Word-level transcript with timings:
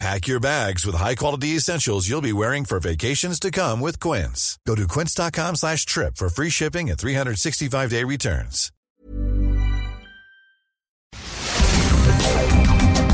Pack 0.00 0.26
your 0.26 0.40
bags 0.40 0.84
with 0.84 0.96
high-quality 0.96 1.56
essentials 1.56 2.08
you'll 2.08 2.20
be 2.20 2.32
wearing 2.32 2.64
for 2.64 2.80
vacations 2.80 3.38
to 3.40 3.50
come 3.50 3.80
with 3.80 4.00
Quince. 4.00 4.58
Go 4.66 4.74
to 4.74 4.86
quince.com 4.88 5.56
slash 5.56 5.86
trip 5.86 6.16
for 6.16 6.28
free 6.28 6.50
shipping 6.50 6.90
and 6.90 6.98
365-day 6.98 8.04
returns. 8.04 8.70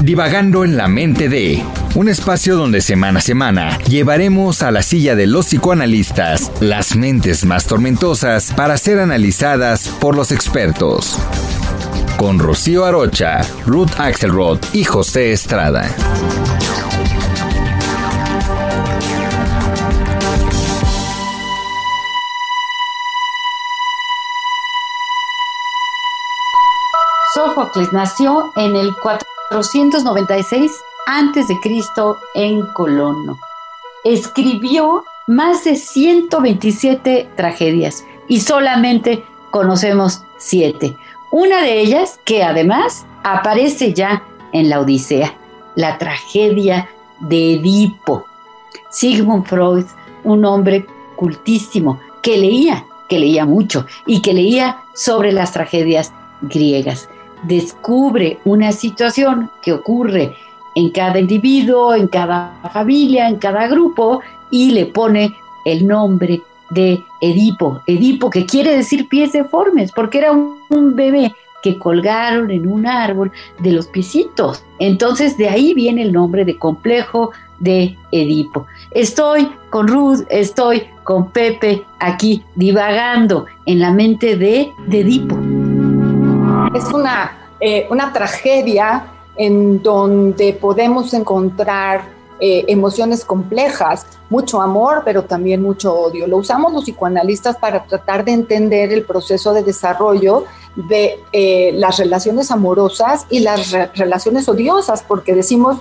Divagando 0.02 0.64
en 0.64 0.76
la 0.76 0.88
mente 0.88 1.28
de... 1.28 1.62
Un 1.94 2.08
espacio 2.08 2.56
donde 2.56 2.80
semana 2.80 3.18
a 3.18 3.22
semana 3.22 3.78
llevaremos 3.80 4.62
a 4.62 4.70
la 4.70 4.82
silla 4.82 5.14
de 5.16 5.26
los 5.26 5.46
psicoanalistas 5.46 6.50
las 6.60 6.94
mentes 6.94 7.44
más 7.44 7.66
tormentosas 7.66 8.52
para 8.56 8.78
ser 8.78 9.00
analizadas 9.00 9.88
por 10.00 10.16
los 10.16 10.30
expertos. 10.32 11.18
Con 12.16 12.38
Rocío 12.38 12.84
Arocha, 12.84 13.40
Ruth 13.66 13.90
Axelrod 13.98 14.58
y 14.72 14.84
José 14.84 15.32
Estrada. 15.32 15.90
Sófocles 27.50 27.92
nació 27.92 28.52
en 28.54 28.76
el 28.76 28.94
496 29.02 30.70
a.C. 31.06 31.56
en 32.34 32.64
Colono. 32.74 33.40
Escribió 34.04 35.04
más 35.26 35.64
de 35.64 35.74
127 35.74 37.28
tragedias 37.36 38.04
y 38.28 38.38
solamente 38.40 39.24
conocemos 39.50 40.22
siete. 40.38 40.96
Una 41.32 41.62
de 41.62 41.80
ellas 41.80 42.20
que 42.24 42.44
además 42.44 43.04
aparece 43.24 43.94
ya 43.94 44.22
en 44.52 44.70
la 44.70 44.78
Odisea, 44.78 45.34
la 45.74 45.98
tragedia 45.98 46.88
de 47.18 47.54
Edipo. 47.54 48.26
Sigmund 48.90 49.46
Freud, 49.46 49.86
un 50.22 50.44
hombre 50.44 50.86
cultísimo 51.16 51.98
que 52.22 52.38
leía, 52.38 52.84
que 53.08 53.18
leía 53.18 53.44
mucho 53.44 53.86
y 54.06 54.22
que 54.22 54.34
leía 54.34 54.84
sobre 54.94 55.32
las 55.32 55.52
tragedias 55.52 56.12
griegas 56.42 57.08
descubre 57.42 58.38
una 58.44 58.72
situación 58.72 59.50
que 59.62 59.72
ocurre 59.72 60.34
en 60.74 60.90
cada 60.90 61.18
individuo, 61.18 61.94
en 61.94 62.08
cada 62.08 62.52
familia, 62.72 63.28
en 63.28 63.36
cada 63.36 63.66
grupo, 63.66 64.20
y 64.50 64.72
le 64.72 64.86
pone 64.86 65.32
el 65.64 65.86
nombre 65.86 66.42
de 66.70 67.02
Edipo. 67.20 67.80
Edipo, 67.86 68.30
que 68.30 68.46
quiere 68.46 68.76
decir 68.76 69.08
pies 69.08 69.32
deformes, 69.32 69.92
porque 69.92 70.18
era 70.18 70.32
un, 70.32 70.60
bebé 70.94 71.34
que 71.62 71.78
colgaron 71.78 72.50
en 72.50 72.66
un 72.66 72.86
árbol 72.86 73.30
de 73.58 73.72
los 73.72 73.86
piecitos. 73.88 74.64
Entonces 74.78 75.36
de 75.36 75.48
ahí 75.48 75.74
viene 75.74 76.02
el 76.02 76.12
nombre 76.12 76.44
de 76.44 76.56
complejo 76.56 77.32
de 77.58 77.96
Edipo. 78.12 78.66
Estoy 78.92 79.50
con 79.68 79.88
Ruth, 79.88 80.20
estoy 80.30 80.84
con 81.04 81.30
Pepe 81.30 81.82
aquí 81.98 82.42
divagando 82.54 83.46
en 83.66 83.80
la 83.80 83.92
mente 83.92 84.36
de, 84.36 84.70
de 84.86 85.00
Edipo 85.00 85.49
es 86.74 86.84
una, 86.92 87.48
eh, 87.60 87.86
una 87.90 88.12
tragedia 88.12 89.06
en 89.36 89.82
donde 89.82 90.52
podemos 90.52 91.12
encontrar 91.14 92.20
eh, 92.42 92.64
emociones 92.68 93.24
complejas, 93.24 94.06
mucho 94.30 94.62
amor, 94.62 95.02
pero 95.04 95.24
también 95.24 95.62
mucho 95.62 95.94
odio. 95.94 96.26
Lo 96.26 96.38
usamos 96.38 96.72
los 96.72 96.84
psicoanalistas 96.84 97.56
para 97.56 97.84
tratar 97.84 98.24
de 98.24 98.32
entender 98.32 98.92
el 98.92 99.04
proceso 99.04 99.52
de 99.52 99.62
desarrollo 99.62 100.44
de 100.88 101.18
eh, 101.32 101.72
las 101.74 101.98
relaciones 101.98 102.50
amorosas 102.50 103.26
y 103.28 103.40
las 103.40 103.72
relaciones 103.94 104.48
odiosas, 104.48 105.02
porque 105.02 105.34
decimos 105.34 105.78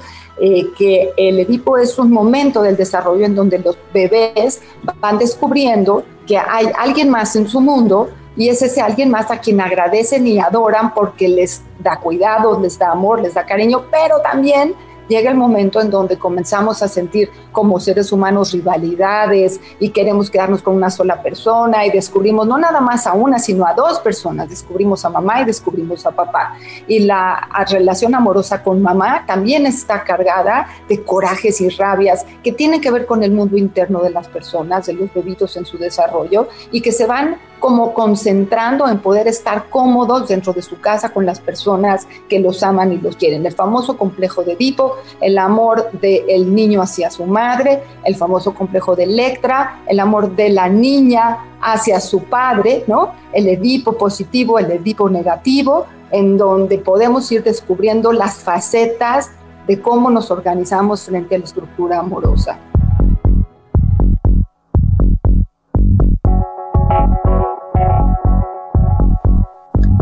que 0.78 1.12
el 1.18 1.38
Edipo 1.38 1.78
es 1.78 2.00
un 2.00 2.14
momento 2.14 2.62
del 2.62 2.78
desarrollo 2.78 3.25
en 3.25 3.35
donde 3.35 3.59
los 3.59 3.75
bebés 3.94 4.62
van 5.02 5.18
descubriendo 5.18 6.06
que 6.25 6.38
hay 6.38 6.68
alguien 6.78 7.09
más 7.09 7.35
en 7.35 7.46
su 7.46 7.59
mundo 7.59 8.08
y 8.40 8.48
es 8.48 8.62
ese 8.62 8.80
alguien 8.80 9.10
más 9.10 9.30
a 9.32 9.40
quien 9.40 9.60
agradecen 9.60 10.26
y 10.26 10.40
adoran 10.40 10.94
porque 10.94 11.28
les 11.28 11.62
da 11.78 12.00
cuidado, 12.00 12.58
les 12.58 12.80
da 12.80 12.90
amor, 12.90 13.22
les 13.22 13.34
da 13.34 13.46
cariño, 13.46 13.84
pero 13.92 14.22
también 14.22 14.76
llega 15.09 15.31
el 15.31 15.36
momento 15.38 15.81
en 15.81 15.90
donde 15.90 16.18
comenzamos 16.18 16.81
a 16.81 16.88
sentir 16.88 17.30
como 17.52 17.80
seres 17.80 18.14
humanos 18.14 18.53
rivalidades 18.53 19.59
y 19.80 19.90
queremos 19.90 20.30
quedarnos 20.30 20.62
con 20.62 20.75
una 20.75 20.90
sola 20.90 21.22
persona 21.22 21.86
y 21.86 21.90
descubrimos 21.90 22.47
no 22.47 22.58
nada 22.58 22.80
más 22.80 23.06
a 23.08 23.14
una, 23.14 23.40
sino 23.40 23.66
a 23.66 23.74
dos 23.74 24.00
personas. 24.00 24.50
Descubrimos 24.50 25.03
a 25.03 25.09
mamá 25.09 25.42
y 25.42 25.46
descubrimos 25.46 26.06
a 26.06 26.12
papá. 26.12 26.53
Y 26.88 27.00
la 27.00 27.50
relación 27.70 28.16
amorosa 28.16 28.64
con 28.64 28.81
mamá 28.81 29.25
también 29.25 29.66
está 29.66 30.03
cargada 30.03 30.68
de 30.88 31.03
corajes 31.03 31.59
y 31.59 31.70
rabias 31.70 32.26
que 32.44 32.52
tienen 32.53 32.80
que 32.80 32.91
ver 32.91 33.06
con 33.06 33.24
el 33.24 33.31
mundo 33.31 33.58
interno 33.58 34.02
de 34.02 34.12
las 34.12 34.28
personas, 34.28 34.86
de 34.86 34.94
los 34.94 35.14
bebitos 35.14 35.58
en 35.58 35.66
su 35.66 35.78
desarrollo 35.78 36.47
y 36.72 36.81
que 36.81 36.91
se 36.91 37.06
van 37.06 37.38
como 37.59 37.94
concentrando 37.94 38.88
en 38.88 39.00
poder 39.00 39.28
estar 39.28 39.70
cómodos 39.70 40.28
dentro 40.28 40.53
de 40.53 40.62
su 40.62 40.80
casa 40.80 41.09
con 41.09 41.26
las 41.26 41.40
personas 41.40 42.08
que 42.28 42.40
los 42.40 42.64
aman 42.64 42.94
y 42.94 42.97
los 42.97 43.18
quieren. 43.18 43.46
El 43.46 43.53
famoso 43.53 43.97
complejo 43.97 44.44
de 44.44 44.53
Edipo, 44.53 44.97
el 45.22 45.38
amor 45.38 45.92
del 45.94 46.54
niño 46.54 46.82
hacia 46.82 47.10
su 47.10 47.26
madre, 47.26 47.84
el 48.04 48.16
famoso 48.16 48.54
complejo 48.54 48.96
de 48.96 49.04
Electra, 49.04 49.82
el 49.88 50.00
amor 50.00 50.36
de 50.36 50.50
la 50.50 50.70
niña 50.70 51.38
hacia 51.62 52.00
su 52.00 52.24
padre, 52.24 52.84
¿no? 52.88 53.14
El 53.34 53.48
Edipo 53.48 53.94
positivo, 53.94 54.59
el 54.59 54.72
Edipo 54.72 55.09
negativo, 55.09 55.86
en 56.12 56.38
donde 56.38 56.78
podemos 56.78 57.32
ir 57.32 57.44
descubriendo 57.44 58.12
las 58.12 58.38
facetas 58.38 59.32
de 59.68 59.80
cómo 59.80 60.09
nos 60.09 60.32
organizamos 60.32 61.04
frente 61.04 61.36
a 61.36 61.40
la 61.40 61.46
estructura 61.46 62.00
amorosa. 62.00 62.59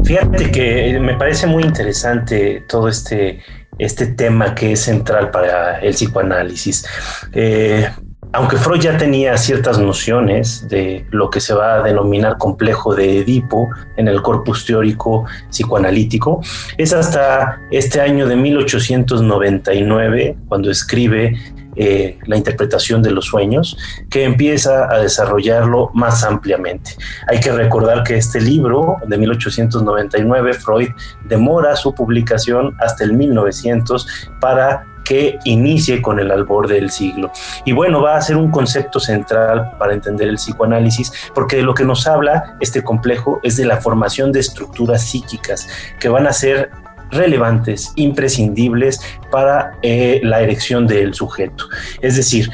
Fíjate 0.07 0.51
que 0.51 0.97
me 1.01 1.17
parece 1.17 1.47
muy 1.47 1.63
interesante 1.63 2.63
todo 2.69 2.87
este, 2.87 3.41
este 3.79 4.07
tema 4.07 4.55
que 4.55 4.73
es 4.73 4.81
central 4.81 5.31
para 5.31 5.79
el 5.79 5.93
psicoanálisis. 5.93 6.85
Eh, 7.33 7.89
aunque 8.37 8.57
Freud 8.57 8.79
ya 8.79 8.97
tenía 8.99 9.35
ciertas 9.35 9.79
nociones 9.79 10.69
de 10.69 11.07
lo 11.09 11.31
que 11.31 11.39
se 11.39 11.55
va 11.55 11.77
a 11.77 11.81
denominar 11.81 12.37
complejo 12.37 12.93
de 12.93 13.21
Edipo 13.21 13.67
en 13.95 14.07
el 14.07 14.21
corpus 14.21 14.63
teórico 14.63 15.25
psicoanalítico, 15.49 16.43
es 16.77 16.93
hasta 16.93 17.59
este 17.71 17.99
año 17.99 18.27
de 18.27 18.35
1899 18.35 20.37
cuando 20.47 20.69
escribe 20.69 21.35
eh, 21.75 22.19
la 22.27 22.37
interpretación 22.37 23.01
de 23.01 23.09
los 23.09 23.25
sueños, 23.25 23.75
que 24.07 24.23
empieza 24.23 24.87
a 24.87 24.99
desarrollarlo 24.99 25.89
más 25.95 26.23
ampliamente. 26.23 26.91
Hay 27.27 27.39
que 27.39 27.51
recordar 27.51 28.03
que 28.03 28.17
este 28.17 28.39
libro 28.39 28.97
de 29.07 29.17
1899, 29.17 30.53
Freud 30.53 30.89
demora 31.27 31.75
su 31.75 31.95
publicación 31.95 32.75
hasta 32.79 33.03
el 33.03 33.13
1900 33.13 34.29
para 34.39 34.85
que 35.07 35.39
inicie 35.45 36.01
con 36.01 36.19
el 36.19 36.31
albor 36.31 36.67
del 36.67 36.89
siglo. 36.89 37.31
Y 37.63 37.71
bueno, 37.71 38.01
va 38.01 38.17
a 38.17 38.21
ser 38.21 38.35
un 38.35 38.51
concepto 38.51 38.99
central 38.99 39.71
para 39.79 39.93
entender 39.93 40.27
el 40.27 40.35
psicoanálisis, 40.35 41.13
porque 41.33 41.55
de 41.55 41.63
lo 41.63 41.73
que 41.73 41.85
nos 41.85 42.07
habla 42.07 42.57
este 42.59 42.83
complejo 42.83 43.39
es 43.41 43.55
de 43.55 43.65
la 43.65 43.77
formación 43.77 44.33
de 44.33 44.41
estructuras 44.41 45.03
psíquicas 45.03 45.67
que 45.99 46.09
van 46.09 46.27
a 46.27 46.33
ser 46.33 46.71
relevantes, 47.09 47.93
imprescindibles 47.95 48.99
para 49.31 49.77
eh, 49.81 50.19
la 50.23 50.41
erección 50.41 50.87
del 50.87 51.13
sujeto. 51.13 51.69
Es 52.01 52.17
decir, 52.17 52.49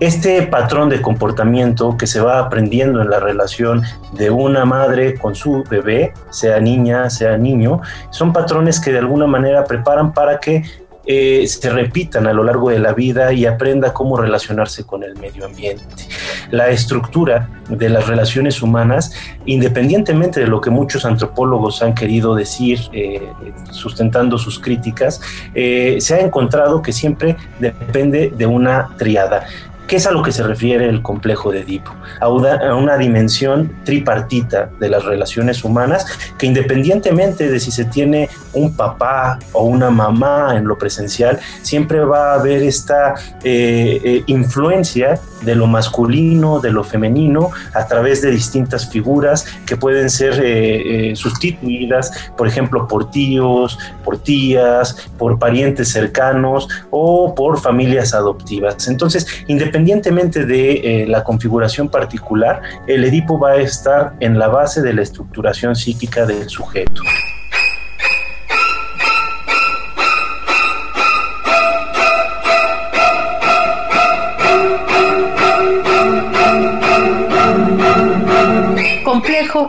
este 0.00 0.40
patrón 0.44 0.88
de 0.88 1.02
comportamiento 1.02 1.98
que 1.98 2.06
se 2.06 2.22
va 2.22 2.38
aprendiendo 2.38 3.02
en 3.02 3.10
la 3.10 3.20
relación 3.20 3.82
de 4.14 4.30
una 4.30 4.64
madre 4.64 5.16
con 5.16 5.34
su 5.34 5.62
bebé, 5.68 6.14
sea 6.30 6.58
niña, 6.60 7.10
sea 7.10 7.36
niño, 7.36 7.82
son 8.08 8.32
patrones 8.32 8.80
que 8.80 8.92
de 8.92 9.00
alguna 9.00 9.26
manera 9.26 9.64
preparan 9.64 10.14
para 10.14 10.40
que 10.40 10.64
eh, 11.12 11.44
se 11.48 11.68
repitan 11.70 12.28
a 12.28 12.32
lo 12.32 12.44
largo 12.44 12.70
de 12.70 12.78
la 12.78 12.92
vida 12.92 13.32
y 13.32 13.44
aprenda 13.44 13.92
cómo 13.92 14.16
relacionarse 14.16 14.84
con 14.84 15.02
el 15.02 15.16
medio 15.16 15.44
ambiente. 15.44 16.06
La 16.52 16.68
estructura 16.68 17.48
de 17.68 17.88
las 17.88 18.06
relaciones 18.06 18.62
humanas, 18.62 19.12
independientemente 19.44 20.38
de 20.38 20.46
lo 20.46 20.60
que 20.60 20.70
muchos 20.70 21.04
antropólogos 21.04 21.82
han 21.82 21.96
querido 21.96 22.36
decir, 22.36 22.78
eh, 22.92 23.28
sustentando 23.72 24.38
sus 24.38 24.60
críticas, 24.60 25.20
eh, 25.52 25.96
se 25.98 26.14
ha 26.14 26.20
encontrado 26.20 26.80
que 26.80 26.92
siempre 26.92 27.36
depende 27.58 28.30
de 28.30 28.46
una 28.46 28.90
triada 28.96 29.48
¿Qué 29.90 29.96
es 29.96 30.06
a 30.06 30.12
lo 30.12 30.22
que 30.22 30.30
se 30.30 30.44
refiere 30.44 30.88
el 30.88 31.02
complejo 31.02 31.50
de 31.50 31.62
Edipo? 31.62 31.90
A 32.20 32.28
una, 32.28 32.96
dimensión 32.96 33.74
tripartita 33.84 34.70
de 34.78 34.88
las 34.88 35.04
relaciones 35.04 35.64
humanas 35.64 36.06
que 36.38 36.46
independientemente 36.46 37.50
de 37.50 37.58
si 37.58 37.72
se 37.72 37.86
tiene 37.86 38.28
un 38.52 38.76
papá 38.76 39.40
o 39.52 39.64
una 39.64 39.90
mamá 39.90 40.56
en 40.56 40.68
lo 40.68 40.78
presencial, 40.78 41.40
siempre 41.62 42.04
va 42.04 42.30
a 42.30 42.34
haber 42.34 42.62
esta 42.62 43.14
eh, 43.42 44.00
eh, 44.04 44.22
influencia 44.26 45.18
de 45.42 45.54
lo 45.54 45.66
masculino, 45.66 46.60
de 46.60 46.70
lo 46.70 46.84
femenino, 46.84 47.50
a 47.74 47.86
través 47.86 48.22
de 48.22 48.30
distintas 48.30 48.88
figuras 48.88 49.46
que 49.66 49.76
pueden 49.76 50.10
ser 50.10 50.40
eh, 50.42 51.12
sustituidas, 51.16 52.30
por 52.36 52.46
ejemplo, 52.46 52.86
por 52.86 53.10
tíos, 53.10 53.78
por 54.04 54.18
tías, 54.18 55.08
por 55.18 55.38
parientes 55.38 55.88
cercanos 55.90 56.68
o 56.90 57.34
por 57.34 57.60
familias 57.60 58.14
adoptivas. 58.14 58.88
Entonces, 58.88 59.26
independientemente 59.46 60.44
de 60.44 61.06
la 61.08 61.24
configuración 61.24 61.88
particular, 61.88 62.62
el 62.86 63.04
Edipo 63.04 63.38
va 63.38 63.52
a 63.52 63.56
estar 63.56 64.14
en 64.20 64.38
la 64.38 64.48
base 64.48 64.82
de 64.82 64.92
la 64.92 65.02
estructuración 65.02 65.74
psíquica 65.76 66.26
del 66.26 66.48
sujeto. 66.48 67.02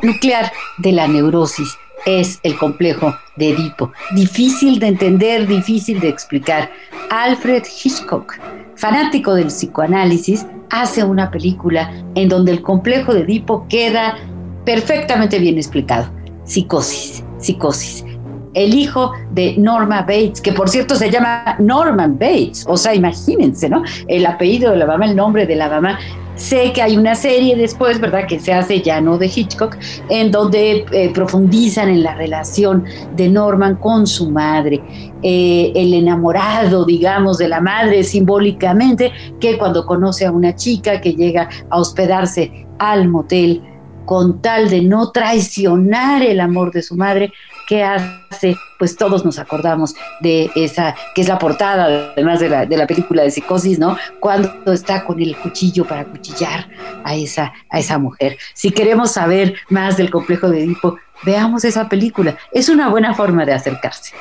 Nuclear 0.01 0.51
de 0.77 0.91
la 0.91 1.07
neurosis 1.07 1.77
es 2.05 2.39
el 2.43 2.57
complejo 2.57 3.15
de 3.35 3.49
Edipo. 3.49 3.91
Difícil 4.15 4.79
de 4.79 4.87
entender, 4.87 5.47
difícil 5.47 5.99
de 5.99 6.09
explicar. 6.09 6.71
Alfred 7.09 7.63
Hitchcock, 7.63 8.35
fanático 8.75 9.35
del 9.35 9.47
psicoanálisis, 9.47 10.45
hace 10.69 11.03
una 11.03 11.29
película 11.29 11.91
en 12.15 12.29
donde 12.29 12.51
el 12.51 12.61
complejo 12.61 13.13
de 13.13 13.21
Edipo 13.21 13.67
queda 13.67 14.17
perfectamente 14.65 15.39
bien 15.39 15.57
explicado. 15.57 16.09
Psicosis, 16.45 17.23
psicosis. 17.39 18.05
El 18.53 18.73
hijo 18.73 19.13
de 19.31 19.55
Norma 19.57 20.01
Bates, 20.01 20.41
que 20.41 20.51
por 20.51 20.67
cierto 20.67 20.95
se 20.95 21.09
llama 21.09 21.55
Norman 21.59 22.19
Bates, 22.19 22.65
o 22.67 22.75
sea, 22.75 22.93
imagínense, 22.93 23.69
¿no? 23.69 23.81
El 24.07 24.25
apellido 24.25 24.71
de 24.71 24.77
la 24.77 24.85
mamá, 24.85 25.05
el 25.05 25.15
nombre 25.15 25.45
de 25.45 25.55
la 25.55 25.69
mamá, 25.69 25.97
Sé 26.41 26.73
que 26.73 26.81
hay 26.81 26.97
una 26.97 27.13
serie 27.13 27.55
después, 27.55 27.99
¿verdad?, 28.01 28.25
que 28.25 28.39
se 28.39 28.51
hace 28.51 28.81
ya 28.81 28.99
no 28.99 29.19
de 29.19 29.27
Hitchcock, 29.27 29.77
en 30.09 30.31
donde 30.31 30.85
eh, 30.91 31.11
profundizan 31.13 31.87
en 31.87 32.01
la 32.01 32.15
relación 32.15 32.83
de 33.15 33.29
Norman 33.29 33.75
con 33.75 34.07
su 34.07 34.31
madre, 34.31 34.81
eh, 35.21 35.71
el 35.75 35.93
enamorado, 35.93 36.83
digamos, 36.83 37.37
de 37.37 37.47
la 37.47 37.61
madre 37.61 38.03
simbólicamente, 38.03 39.11
que 39.39 39.55
cuando 39.59 39.85
conoce 39.85 40.25
a 40.25 40.31
una 40.31 40.55
chica 40.55 40.99
que 40.99 41.13
llega 41.13 41.47
a 41.69 41.79
hospedarse 41.79 42.65
al 42.79 43.07
motel, 43.07 43.61
con 44.05 44.41
tal 44.41 44.67
de 44.67 44.81
no 44.81 45.11
traicionar 45.11 46.23
el 46.23 46.39
amor 46.39 46.71
de 46.71 46.81
su 46.81 46.95
madre, 46.95 47.31
¿qué 47.71 47.85
hace? 47.85 48.57
Pues 48.77 48.97
todos 48.97 49.23
nos 49.23 49.39
acordamos 49.39 49.95
de 50.19 50.51
esa, 50.55 50.93
que 51.15 51.21
es 51.21 51.29
la 51.29 51.39
portada, 51.39 52.11
además 52.11 52.41
de 52.41 52.49
la, 52.49 52.65
de 52.65 52.75
la 52.75 52.85
película 52.85 53.23
de 53.23 53.31
Psicosis, 53.31 53.79
¿no? 53.79 53.95
Cuando 54.19 54.73
está 54.73 55.05
con 55.05 55.21
el 55.21 55.37
cuchillo 55.37 55.85
para 55.85 56.03
cuchillar 56.03 56.67
a 57.05 57.15
esa, 57.15 57.53
a 57.69 57.79
esa 57.79 57.97
mujer. 57.97 58.37
Si 58.53 58.71
queremos 58.71 59.13
saber 59.13 59.55
más 59.69 59.95
del 59.95 60.11
complejo 60.11 60.49
de 60.49 60.65
Edipo, 60.65 60.97
veamos 61.23 61.63
esa 61.63 61.87
película. 61.87 62.35
Es 62.51 62.67
una 62.67 62.89
buena 62.89 63.13
forma 63.13 63.45
de 63.45 63.53
acercarse. 63.53 64.15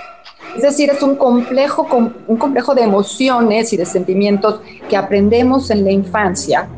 Es 0.55 0.63
decir, 0.63 0.89
es 0.89 1.03
un 1.03 1.17
complejo, 1.17 1.89
un 2.29 2.37
complejo 2.37 2.77
de 2.77 2.83
emociones 2.83 3.73
y 3.73 3.77
de 3.77 3.85
sentimientos 3.85 4.61
que 4.89 4.97
aprendemos 4.97 5.73
en 5.73 5.85
la 5.85 5.91
infancia 5.91 6.69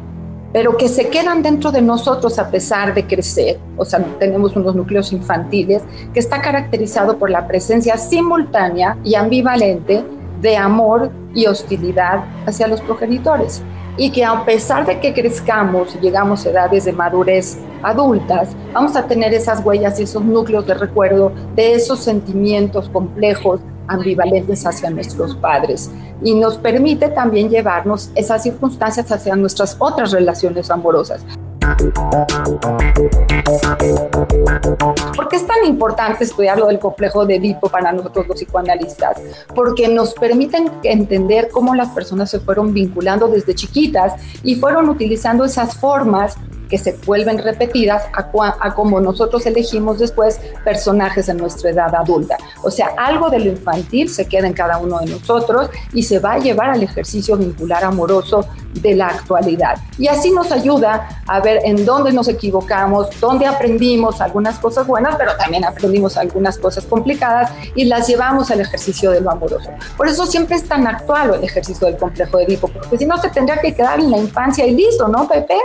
pero 0.52 0.76
que 0.76 0.88
se 0.88 1.08
quedan 1.08 1.42
dentro 1.42 1.72
de 1.72 1.80
nosotros 1.80 2.38
a 2.38 2.50
pesar 2.50 2.94
de 2.94 3.06
crecer. 3.06 3.58
O 3.76 3.84
sea, 3.84 4.04
tenemos 4.18 4.54
unos 4.54 4.74
núcleos 4.74 5.12
infantiles 5.12 5.82
que 6.12 6.20
está 6.20 6.42
caracterizado 6.42 7.18
por 7.18 7.30
la 7.30 7.46
presencia 7.46 7.96
simultánea 7.96 8.96
y 9.02 9.14
ambivalente 9.14 10.04
de 10.40 10.56
amor 10.56 11.10
y 11.34 11.46
hostilidad 11.46 12.24
hacia 12.46 12.66
los 12.66 12.80
progenitores. 12.82 13.62
Y 13.96 14.10
que 14.10 14.24
a 14.24 14.44
pesar 14.44 14.86
de 14.86 15.00
que 15.00 15.12
crezcamos 15.12 15.94
y 15.94 15.98
llegamos 15.98 16.46
a 16.46 16.50
edades 16.50 16.84
de 16.84 16.92
madurez 16.92 17.58
adultas, 17.82 18.50
vamos 18.72 18.96
a 18.96 19.06
tener 19.06 19.34
esas 19.34 19.64
huellas 19.64 20.00
y 20.00 20.04
esos 20.04 20.24
núcleos 20.24 20.66
de 20.66 20.74
recuerdo 20.74 21.32
de 21.54 21.74
esos 21.74 22.00
sentimientos 22.00 22.88
complejos 22.88 23.60
ambivalentes 23.92 24.66
hacia 24.66 24.90
nuestros 24.90 25.36
padres 25.36 25.90
y 26.22 26.34
nos 26.34 26.58
permite 26.58 27.08
también 27.08 27.48
llevarnos 27.48 28.10
esas 28.14 28.42
circunstancias 28.42 29.10
hacia 29.10 29.36
nuestras 29.36 29.76
otras 29.78 30.12
relaciones 30.12 30.70
amorosas. 30.70 31.24
¿Por 35.16 35.28
qué 35.28 35.36
es 35.36 35.46
tan 35.46 35.64
importante 35.64 36.24
estudiar 36.24 36.58
lo 36.58 36.66
del 36.66 36.78
complejo 36.78 37.24
de 37.24 37.36
Edipo 37.36 37.68
para 37.68 37.92
nosotros 37.92 38.26
los 38.26 38.36
psicoanalistas? 38.36 39.20
Porque 39.54 39.88
nos 39.88 40.14
permiten 40.14 40.70
entender 40.82 41.48
cómo 41.50 41.74
las 41.74 41.88
personas 41.90 42.30
se 42.30 42.40
fueron 42.40 42.74
vinculando 42.74 43.28
desde 43.28 43.54
chiquitas 43.54 44.14
y 44.42 44.56
fueron 44.56 44.88
utilizando 44.88 45.44
esas 45.44 45.76
formas 45.76 46.36
que 46.72 46.78
se 46.78 46.96
vuelven 47.04 47.36
repetidas 47.36 48.04
a, 48.14 48.74
como 48.74 48.98
nosotros 48.98 49.44
elegimos 49.44 49.98
después 49.98 50.40
personajes 50.64 51.28
en 51.28 51.36
nuestra 51.36 51.68
edad 51.68 51.94
adulta. 51.94 52.38
O 52.62 52.70
sea, 52.70 52.92
algo 52.96 53.28
de 53.28 53.40
lo 53.40 53.50
infantil 53.50 54.08
se 54.08 54.26
queda 54.26 54.46
en 54.46 54.54
cada 54.54 54.78
uno 54.78 54.98
de 55.00 55.04
nosotros 55.04 55.68
y 55.92 56.02
se 56.02 56.18
va 56.18 56.32
a 56.32 56.38
llevar 56.38 56.70
al 56.70 56.82
ejercicio 56.82 57.36
vincular 57.36 57.84
amoroso 57.84 58.46
de 58.72 58.94
la 58.94 59.08
actualidad. 59.08 59.76
Y 59.98 60.08
así 60.08 60.30
nos 60.30 60.50
ayuda 60.50 61.22
a 61.26 61.40
ver 61.40 61.60
en 61.62 61.84
dónde 61.84 62.10
nos 62.10 62.26
equivocamos, 62.28 63.08
dónde 63.20 63.44
aprendimos 63.44 64.22
algunas 64.22 64.58
cosas 64.58 64.86
buenas, 64.86 65.16
pero 65.16 65.36
también 65.36 65.66
aprendimos 65.66 66.16
algunas 66.16 66.56
cosas 66.56 66.86
complicadas 66.86 67.50
y 67.74 67.84
las 67.84 68.08
llevamos 68.08 68.50
al 68.50 68.62
ejercicio 68.62 69.10
de 69.10 69.20
lo 69.20 69.30
amoroso. 69.30 69.68
Por 69.98 70.08
eso 70.08 70.24
siempre 70.24 70.56
es 70.56 70.66
tan 70.66 70.86
actual 70.86 71.34
el 71.34 71.44
ejercicio 71.44 71.86
del 71.86 71.98
complejo 71.98 72.38
de 72.38 72.44
Edipo, 72.44 72.68
porque 72.68 72.96
si 72.96 73.04
no 73.04 73.20
se 73.20 73.28
tendría 73.28 73.60
que 73.60 73.74
quedar 73.74 74.00
en 74.00 74.10
la 74.10 74.16
infancia 74.16 74.66
y 74.66 74.74
listo, 74.74 75.06
¿no, 75.06 75.28
Pepe? 75.28 75.56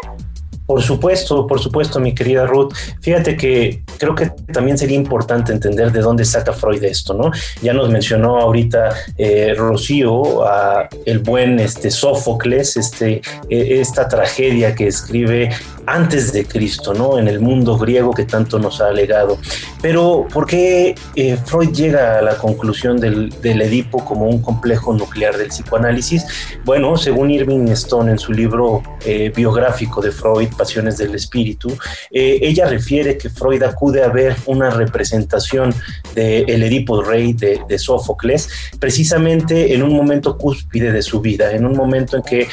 Por 0.68 0.82
supuesto, 0.84 1.48
por 1.48 1.62
supuesto, 1.62 2.00
mi 2.02 2.14
querida 2.14 2.46
Ruth. 2.46 2.74
Fíjate 3.02 3.38
que 3.38 3.84
creo 3.98 4.14
que 4.14 4.32
también 4.52 4.78
sería 4.78 4.98
importante 4.98 5.54
entender 5.54 5.94
de 5.94 6.02
dónde 6.02 6.26
saca 6.26 6.52
Freud 6.52 6.84
esto, 6.84 7.14
¿no? 7.14 7.32
Ya 7.62 7.74
nos 7.74 7.90
mencionó 7.90 8.38
ahorita 8.38 8.90
eh, 9.18 9.54
Rocío 9.58 10.46
a 10.46 10.90
el 11.06 11.20
buen 11.20 11.60
este, 11.60 11.90
Sófocles, 11.90 12.76
este, 12.76 13.22
e, 13.50 13.80
esta 13.80 14.10
tragedia 14.10 14.76
que 14.76 14.88
escribe 14.88 15.52
antes 15.88 16.34
de 16.34 16.46
Cristo, 16.46 16.94
¿no? 16.94 17.18
En 17.18 17.28
el 17.28 17.40
mundo 17.40 17.78
griego 17.78 18.14
que 18.14 18.26
tanto 18.26 18.60
nos 18.60 18.82
ha 18.82 18.92
legado. 18.92 19.40
Pero, 19.82 20.28
¿por 20.32 20.46
qué 20.46 20.96
eh, 21.16 21.38
Freud 21.46 21.72
llega 21.72 22.20
a 22.20 22.22
la 22.22 22.38
conclusión 22.38 23.00
del, 23.00 23.32
Edipo 23.42 24.04
como 24.04 24.28
un 24.28 24.42
complejo 24.42 24.94
nuclear 24.94 25.38
del 25.38 25.48
psicoanálisis? 25.48 26.26
Bueno, 26.66 26.98
según 26.98 27.32
Irving 27.32 27.70
Stone 27.70 28.12
en 28.12 28.20
su 28.20 28.34
libro 28.34 28.84
eh, 29.06 29.32
biográfico 29.34 30.02
de 30.02 30.12
Freud, 30.12 30.50
Pasiones 30.58 30.98
del 30.98 31.16
Espíritu, 31.16 31.78
eh, 32.12 32.40
ella 32.42 32.68
refiere 32.68 33.18
que 33.18 33.30
Freud 33.30 33.64
acude 33.64 34.04
a 34.04 34.10
ver 34.10 34.36
una 34.46 34.70
representación 34.70 35.74
del 36.16 36.50
el 36.50 36.64
Edipo 36.64 37.02
Rey 37.04 37.34
de, 37.34 37.62
de, 37.68 37.78
Sófocles, 37.78 38.50
precisamente 38.80 39.74
en 39.74 39.84
un 39.84 39.94
momento 39.94 40.38
cúspide 40.38 40.92
de 40.92 41.02
su 41.02 41.22
vida, 41.22 41.52
en 41.52 41.66
un 41.66 41.76
momento 41.76 42.18
en 42.18 42.24
que, 42.24 42.48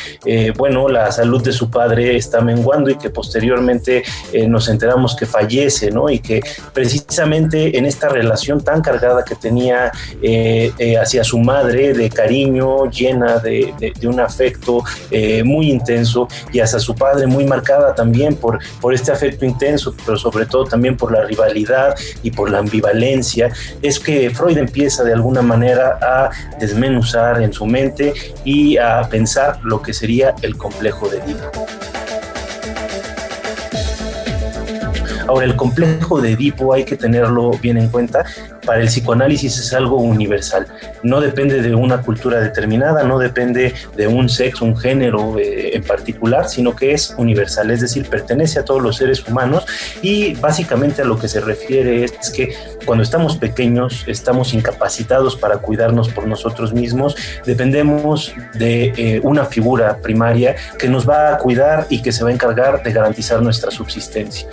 bueno, 0.57 0.89
la 0.89 1.11
salud 1.11 1.43
de 1.43 1.53
su 1.53 1.71
padre 1.71 2.17
está 2.17 2.41
menguando 2.41 2.91
y 2.91 2.97
que 2.97 3.11
posteriormente 3.11 4.03
eh, 4.33 4.47
nos 4.49 4.69
enteramos 4.69 5.17
que 5.17 5.27
fallece, 5.27 5.91
¿no? 5.91 6.11
Y 6.11 6.19
que 6.19 6.43
precisamente 6.73 7.77
en 7.79 7.87
esta 7.87 8.09
relación 8.09 8.63
tan 8.63 8.83
cargada 8.83 9.25
que 9.25 9.35
tenía 9.35 9.93
eh, 10.23 10.73
eh, 10.79 10.99
hacia 10.99 11.25
su 11.25 11.39
madre, 11.39 11.93
de 11.95 12.11
cariño, 12.11 12.91
llena 12.91 13.39
de, 13.39 13.73
un 14.05 14.21
afecto 14.21 14.83
muy 15.45 15.71
intenso, 15.71 16.29
y 16.53 16.61
hacia 16.61 16.79
su 16.79 16.95
padre, 16.95 17.27
muy 17.27 17.45
marcada 17.45 17.94
también 17.95 18.37
por, 18.37 18.59
por 18.81 18.95
este 18.95 19.13
afecto 19.13 19.45
intenso, 19.45 19.95
pero 20.05 20.17
sobre 20.17 20.47
todo 20.47 20.65
también 20.65 20.97
por 20.97 21.13
la 21.13 21.25
rivalidad 21.25 21.95
y 22.23 22.31
por 22.31 22.51
la 22.51 22.59
ambivalencia, 22.59 23.53
es 23.83 23.99
que 23.99 24.31
Freud 24.31 24.59
empieza 24.59 25.05
de 25.05 25.13
alguna 25.13 25.43
manera 25.43 25.99
a 26.01 26.31
desmenuzar 26.59 27.43
en 27.43 27.53
su 27.53 27.67
mente 27.67 28.15
y 28.45 28.77
a 28.77 29.03
pensar 29.09 29.59
lo 29.63 29.83
que 29.83 29.93
sería 29.93 30.35
el 30.43 30.57
complejo 30.57 31.09
de 31.09 31.19
Edipo. 31.19 31.51
Ahora, 35.27 35.47
el 35.47 35.57
complejo 35.57 36.21
de 36.21 36.33
Edipo 36.33 36.75
hay 36.75 36.85
que 36.85 36.97
tenerlo 36.97 37.53
bien 37.53 37.79
en 37.79 37.89
cuenta 37.89 38.25
para 38.65 38.81
el 38.81 38.89
psicoanálisis 38.89 39.59
es 39.59 39.73
algo 39.73 39.97
universal. 39.97 40.67
No 41.05 41.21
depende 41.21 41.63
de 41.63 41.75
una 41.75 42.03
cultura 42.03 42.41
determinada, 42.41 43.05
no 43.05 43.19
depende 43.19 43.75
de 43.97 44.07
un 44.09 44.29
sexo, 44.29 44.65
un 44.65 44.77
género 44.77 45.39
eh, 45.39 45.77
en 45.77 45.85
particular, 45.85 46.49
sino 46.49 46.75
que 46.75 46.93
es 46.93 47.15
universal, 47.17 47.71
es 47.71 47.81
decir, 47.81 48.09
pertenece 48.09 48.59
a 48.59 48.65
todos 48.65 48.83
los 48.83 48.97
seres 48.97 49.27
humanos 49.27 49.65
y 50.03 50.35
básicamente 50.35 51.03
a 51.03 51.05
lo 51.05 51.19
que 51.19 51.29
se 51.29 51.41
refiere 51.41 52.05
es 52.05 52.31
que 52.31 52.55
cuando 52.85 53.05
estamos 53.05 53.37
pequeños 53.37 54.05
estamos 54.07 54.55
incapacitados 54.55 55.37
para 55.37 55.59
cuidarnos 55.59 56.09
por 56.09 56.27
nosotros 56.27 56.73
mismos, 56.73 57.17
dependemos 57.47 58.35
de 58.55 58.93
eh, 58.97 59.21
una 59.23 59.45
figura 59.45 59.99
primaria 59.99 60.57
que 60.79 60.89
nos 60.89 61.09
va 61.09 61.35
a 61.35 61.39
cuidar 61.39 61.87
y 61.89 62.03
que 62.03 62.13
se 62.13 62.25
va 62.25 62.31
a 62.31 62.33
encargar 62.33 62.83
de 62.83 62.93
garantizar 62.93 63.43
nuestra 63.43 63.71
subsistencia. 63.71 64.49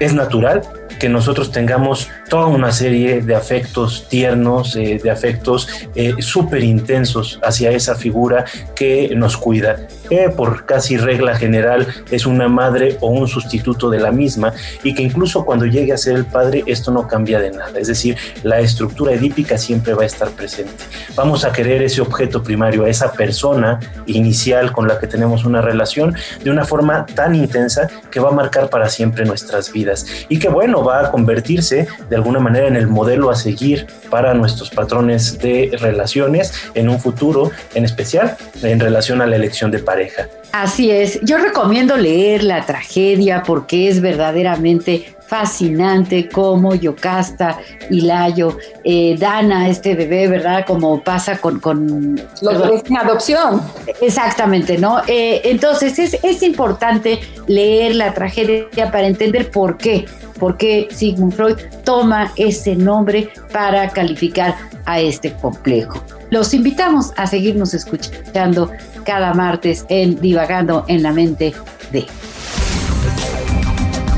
Es 0.00 0.14
natural 0.14 0.62
que 0.98 1.08
nosotros 1.08 1.50
tengamos 1.50 2.08
toda 2.28 2.46
una 2.46 2.72
serie 2.72 3.20
de 3.20 3.34
afectos 3.34 4.06
tiernos, 4.08 4.76
eh, 4.76 5.00
de 5.02 5.10
afectos 5.10 5.68
eh, 5.94 6.14
súper 6.20 6.62
intensos 6.64 7.38
hacia 7.42 7.70
esa 7.70 7.94
figura 7.94 8.44
que 8.74 9.12
nos 9.14 9.36
cuida, 9.36 9.86
que 10.08 10.30
por 10.30 10.66
casi 10.66 10.96
regla 10.96 11.34
general 11.36 11.86
es 12.10 12.26
una 12.26 12.48
madre 12.48 12.96
o 13.00 13.08
un 13.08 13.28
sustituto 13.28 13.90
de 13.90 14.00
la 14.00 14.12
misma 14.12 14.52
y 14.82 14.94
que 14.94 15.02
incluso 15.02 15.44
cuando 15.44 15.66
llegue 15.66 15.92
a 15.92 15.98
ser 15.98 16.16
el 16.16 16.24
padre 16.24 16.62
esto 16.66 16.90
no 16.90 17.06
cambia 17.06 17.40
de 17.40 17.50
nada, 17.50 17.78
es 17.78 17.88
decir, 17.88 18.16
la 18.42 18.60
estructura 18.60 19.12
edípica 19.12 19.58
siempre 19.58 19.94
va 19.94 20.02
a 20.02 20.06
estar 20.06 20.30
presente. 20.30 20.84
Vamos 21.14 21.44
a 21.44 21.52
querer 21.52 21.82
ese 21.82 22.00
objeto 22.00 22.42
primario, 22.42 22.86
esa 22.86 23.12
persona 23.12 23.80
inicial 24.06 24.72
con 24.72 24.88
la 24.88 24.98
que 24.98 25.06
tenemos 25.06 25.44
una 25.44 25.60
relación 25.60 26.14
de 26.42 26.50
una 26.50 26.64
forma 26.64 27.06
tan 27.06 27.34
intensa 27.34 27.88
que 28.10 28.20
va 28.20 28.30
a 28.30 28.32
marcar 28.32 28.68
para 28.70 28.88
siempre 28.88 29.24
nuestras 29.24 29.72
vidas 29.72 30.06
y 30.28 30.38
que 30.38 30.48
bueno, 30.48 30.84
va 30.84 31.00
a 31.00 31.10
convertirse 31.10 31.86
de 32.08 32.16
alguna 32.16 32.40
manera 32.40 32.68
en 32.68 32.76
el 32.76 32.86
modelo 32.86 33.30
a 33.30 33.36
seguir 33.36 33.86
para 34.10 34.34
nuestros 34.34 34.70
patrones 34.70 35.38
de 35.38 35.76
relaciones 35.80 36.52
en 36.74 36.88
un 36.88 37.00
futuro, 37.00 37.50
en 37.74 37.84
especial 37.84 38.36
en 38.62 38.80
relación 38.80 39.20
a 39.20 39.26
la 39.26 39.36
elección 39.36 39.70
de 39.70 39.78
pareja. 39.94 40.28
Así 40.52 40.90
es, 40.90 41.20
yo 41.22 41.38
recomiendo 41.38 41.96
leer 41.96 42.44
la 42.44 42.64
tragedia 42.64 43.42
porque 43.44 43.88
es 43.88 44.00
verdaderamente 44.00 45.16
fascinante 45.26 46.28
como 46.28 46.74
Yocasta 46.74 47.58
y 47.90 48.02
Layo 48.02 48.56
eh, 48.84 49.16
dan 49.18 49.50
a 49.50 49.68
este 49.68 49.94
bebé, 49.94 50.28
¿verdad? 50.28 50.64
Como 50.66 51.02
pasa 51.02 51.38
con... 51.38 51.58
con 51.60 52.20
Los 52.42 52.60
bebés 52.60 52.82
en 52.88 52.96
adopción. 52.98 53.62
Exactamente, 54.00 54.78
¿no? 54.78 55.00
Eh, 55.06 55.40
entonces 55.44 55.98
es, 55.98 56.18
es 56.22 56.42
importante 56.42 57.20
leer 57.46 57.96
la 57.96 58.14
tragedia 58.14 58.90
para 58.92 59.06
entender 59.06 59.50
por 59.50 59.76
qué, 59.76 60.04
por 60.38 60.56
qué 60.56 60.88
Sigmund 60.90 61.34
Freud 61.34 61.56
toma 61.84 62.32
ese 62.36 62.76
nombre 62.76 63.28
para 63.52 63.88
calificar 63.88 64.54
a 64.84 65.00
este 65.00 65.32
complejo. 65.32 66.02
Los 66.30 66.52
invitamos 66.52 67.12
a 67.16 67.26
seguirnos 67.26 67.74
escuchando 67.74 68.70
cada 69.04 69.34
martes 69.34 69.86
en 69.88 70.20
Divagando 70.20 70.84
en 70.88 71.02
la 71.02 71.12
mente 71.12 71.54
de... 71.92 72.06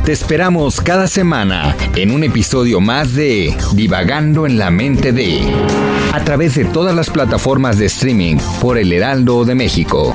Te 0.05 0.12
esperamos 0.12 0.81
cada 0.81 1.09
semana 1.09 1.76
en 1.97 2.12
un 2.12 2.23
episodio 2.23 2.81
más 2.81 3.14
de 3.14 3.57
Divagando 3.75 4.47
en 4.47 4.57
la 4.57 4.71
mente 4.71 5.12
de 5.12 5.40
a 6.12 6.25
través 6.25 6.55
de 6.55 6.64
todas 6.64 6.95
las 6.95 7.11
plataformas 7.11 7.78
de 7.78 7.87
streaming 7.87 8.37
por 8.61 8.78
El 8.78 8.93
Heraldo 8.93 9.45
de 9.45 9.55
México. 9.55 10.14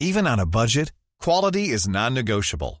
Even 0.00 0.26
on 0.26 0.40
a 0.40 0.46
budget, 0.46 0.92
quality 1.20 1.70
is 1.70 1.86
non-negotiable. 1.86 2.80